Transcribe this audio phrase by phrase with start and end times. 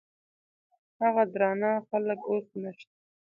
[1.01, 2.95] هغه درانه خلګ اوس نشته.